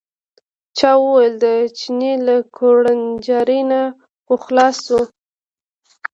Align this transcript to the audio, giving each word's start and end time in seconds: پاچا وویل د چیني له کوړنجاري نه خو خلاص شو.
پاچا 0.67 0.91
وویل 0.99 1.33
د 1.45 1.47
چیني 1.79 2.13
له 2.27 2.35
کوړنجاري 2.57 3.61
نه 3.71 3.81
خو 4.25 4.33
خلاص 4.45 4.75
شو. 4.85 5.01